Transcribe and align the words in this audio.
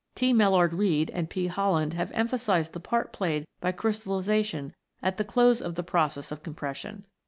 T. 0.15 0.33
Mellard 0.33 0.73
Reade 0.73 1.11
and 1.11 1.29
P. 1.29 1.47
Holland(5D 1.47 1.93
have 1.93 2.11
emphasised 2.13 2.73
the 2.73 2.79
part 2.79 3.13
played 3.13 3.45
by 3.59 3.71
crystallisation 3.71 4.73
at 5.03 5.17
the 5.17 5.23
close 5.23 5.61
of 5.61 5.75
the 5.75 5.83
process 5.83 6.31
of 6.31 6.41
compres 6.41 6.77
sion. 6.77 7.05